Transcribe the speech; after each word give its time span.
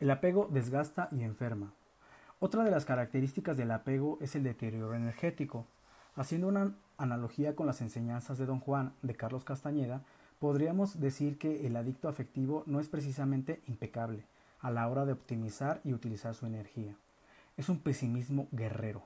El 0.00 0.12
apego 0.12 0.48
desgasta 0.48 1.08
y 1.10 1.24
enferma. 1.24 1.72
Otra 2.38 2.62
de 2.62 2.70
las 2.70 2.84
características 2.84 3.56
del 3.56 3.72
apego 3.72 4.16
es 4.20 4.36
el 4.36 4.44
deterioro 4.44 4.94
energético. 4.94 5.66
Haciendo 6.14 6.46
una 6.46 6.72
analogía 6.98 7.56
con 7.56 7.66
las 7.66 7.80
enseñanzas 7.80 8.38
de 8.38 8.46
Don 8.46 8.60
Juan 8.60 8.92
de 9.02 9.16
Carlos 9.16 9.42
Castañeda, 9.42 10.02
podríamos 10.38 11.00
decir 11.00 11.36
que 11.36 11.66
el 11.66 11.74
adicto 11.74 12.08
afectivo 12.08 12.62
no 12.66 12.78
es 12.78 12.88
precisamente 12.88 13.60
impecable 13.66 14.22
a 14.60 14.70
la 14.70 14.86
hora 14.86 15.04
de 15.04 15.14
optimizar 15.14 15.80
y 15.82 15.92
utilizar 15.92 16.32
su 16.36 16.46
energía. 16.46 16.94
Es 17.56 17.68
un 17.68 17.80
pesimismo 17.80 18.46
guerrero. 18.52 19.02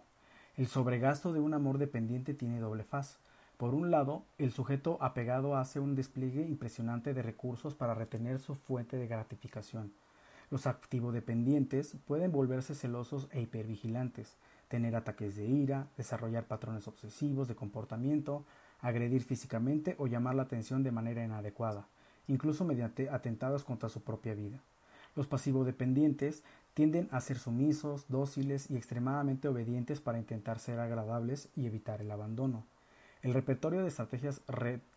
El 0.59 0.67
sobregasto 0.67 1.33
de 1.33 1.41
un 1.41 1.55
amor 1.55 1.79
dependiente 1.79 2.35
tiene 2.35 2.61
doble 2.61 2.85
faz. 2.85 3.17
Por 3.57 3.75
un 3.75 3.91
lado, 3.91 4.25
el 4.37 4.53
sujeto 4.53 4.99
apegado 5.01 5.57
hace 5.57 5.81
un 5.81 5.95
despliegue 5.95 6.43
impresionante 6.43 7.15
de 7.15 7.23
recursos 7.23 7.75
para 7.75 7.95
retener 7.95 8.39
su 8.39 8.55
fuente 8.55 8.99
de 8.99 9.07
gratificación. 9.07 9.91
Los 10.53 10.67
activo-dependientes 10.67 11.97
pueden 12.07 12.31
volverse 12.31 12.75
celosos 12.75 13.27
e 13.31 13.41
hipervigilantes, 13.41 14.37
tener 14.69 14.95
ataques 14.95 15.35
de 15.35 15.47
ira, 15.47 15.87
desarrollar 15.97 16.45
patrones 16.45 16.87
obsesivos 16.87 17.49
de 17.49 17.55
comportamiento, 17.55 18.45
agredir 18.83 19.23
físicamente 19.23 19.95
o 19.97 20.09
llamar 20.09 20.35
la 20.35 20.43
atención 20.43 20.83
de 20.83 20.93
manera 20.93 21.25
inadecuada, 21.25 21.87
incluso 22.29 22.67
mediante 22.67 23.09
atentados 23.09 23.65
contra 23.65 23.89
su 23.89 24.03
propia 24.03 24.35
vida. 24.35 24.61
Los 25.17 25.27
pasivo-dependientes 25.27 26.43
tienden 26.75 27.09
a 27.13 27.23
ser 27.23 27.39
sumisos, 27.39 28.05
dóciles 28.09 28.71
y 28.71 28.77
extremadamente 28.77 29.49
obedientes 29.49 30.03
para 30.03 30.19
intentar 30.19 30.59
ser 30.59 30.81
agradables 30.81 31.49
y 31.57 31.65
evitar 31.65 32.03
el 32.03 32.11
abandono. 32.11 32.67
El 33.23 33.33
repertorio 33.33 33.81
de 33.81 33.89
estrategias 33.89 34.43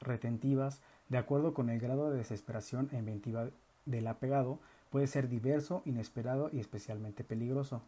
retentivas, 0.01 0.81
de 1.07 1.17
acuerdo 1.17 1.53
con 1.53 1.69
el 1.69 1.79
grado 1.79 2.11
de 2.11 2.17
desesperación 2.17 2.89
e 2.91 2.97
inventiva 2.97 3.47
del 3.85 4.07
apegado, 4.07 4.59
puede 4.95 5.07
ser 5.07 5.27
diverso, 5.27 5.81
inesperado 5.83 6.49
y 6.53 6.61
especialmente 6.61 7.25
peligroso. 7.25 7.81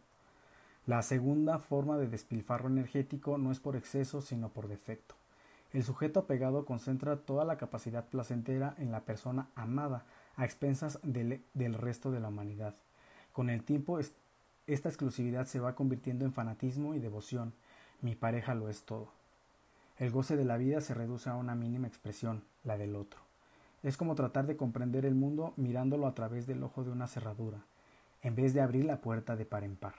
La 0.84 1.02
segunda 1.02 1.58
forma 1.58 1.96
de 1.96 2.06
despilfarro 2.06 2.68
energético 2.68 3.38
no 3.38 3.50
es 3.50 3.60
por 3.60 3.76
exceso, 3.76 4.20
sino 4.20 4.50
por 4.50 4.68
defecto. 4.68 5.14
El 5.72 5.84
sujeto 5.84 6.20
apegado 6.20 6.66
concentra 6.66 7.16
toda 7.16 7.46
la 7.46 7.56
capacidad 7.56 8.04
placentera 8.04 8.74
en 8.76 8.92
la 8.92 9.06
persona 9.06 9.48
amada, 9.54 10.04
a 10.36 10.44
expensas 10.44 10.98
del, 11.02 11.40
del 11.54 11.72
resto 11.72 12.10
de 12.10 12.20
la 12.20 12.28
humanidad. 12.28 12.74
Con 13.32 13.48
el 13.48 13.62
tiempo, 13.62 13.98
esta 13.98 14.88
exclusividad 14.90 15.46
se 15.46 15.60
va 15.60 15.74
convirtiendo 15.74 16.26
en 16.26 16.34
fanatismo 16.34 16.94
y 16.94 16.98
devoción. 16.98 17.54
Mi 18.02 18.16
pareja 18.16 18.54
lo 18.54 18.68
es 18.68 18.82
todo. 18.82 19.08
El 19.96 20.10
goce 20.10 20.36
de 20.36 20.44
la 20.44 20.58
vida 20.58 20.82
se 20.82 20.92
reduce 20.92 21.30
a 21.30 21.36
una 21.36 21.54
mínima 21.54 21.88
expresión, 21.88 22.44
la 22.64 22.76
del 22.76 22.96
otro. 22.96 23.27
Es 23.82 23.96
como 23.96 24.14
tratar 24.14 24.46
de 24.46 24.56
comprender 24.56 25.06
el 25.06 25.14
mundo 25.14 25.54
mirándolo 25.56 26.06
a 26.06 26.14
través 26.14 26.46
del 26.46 26.62
ojo 26.62 26.82
de 26.84 26.90
una 26.90 27.06
cerradura, 27.06 27.58
en 28.22 28.34
vez 28.34 28.54
de 28.54 28.60
abrir 28.60 28.84
la 28.84 29.00
puerta 29.00 29.36
de 29.36 29.44
par 29.44 29.62
en 29.64 29.76
par. 29.76 29.94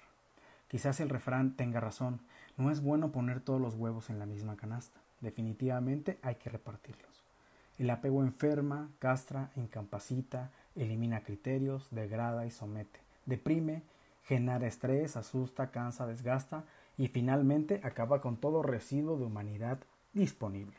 Quizás 0.68 1.00
el 1.00 1.10
refrán 1.10 1.56
tenga 1.56 1.80
razón, 1.80 2.20
no 2.58 2.72
es 2.72 2.82
bueno 2.82 3.12
poner 3.12 3.40
todos 3.40 3.62
los 3.62 3.76
huevos 3.76 4.10
en 4.10 4.20
la 4.20 4.26
misma 4.26 4.58
canasta. 4.58 5.00
Definitivamente 5.22 6.20
hay 6.22 6.36
que 6.36 6.50
repartirlos. 6.50 7.24
El 7.78 7.90
apego 7.90 8.22
enferma, 8.22 8.90
castra, 9.00 9.50
incapacita, 9.56 10.52
elimina 10.76 11.24
criterios, 11.24 11.88
degrada 11.92 12.46
y 12.46 12.52
somete, 12.52 13.00
deprime, 13.26 13.84
genera 14.24 14.68
estrés, 14.68 15.16
asusta, 15.16 15.72
cansa, 15.72 16.06
desgasta 16.06 16.66
y 16.98 17.08
finalmente 17.08 17.80
acaba 17.84 18.22
con 18.22 18.38
todo 18.38 18.62
residuo 18.62 19.18
de 19.18 19.26
humanidad 19.26 19.80
disponible. 20.14 20.76